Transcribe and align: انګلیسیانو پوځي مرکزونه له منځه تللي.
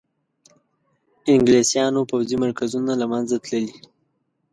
انګلیسیانو 1.33 2.01
پوځي 2.09 2.35
مرکزونه 2.43 2.91
له 3.01 3.05
منځه 3.11 3.35
تللي. 3.45 3.73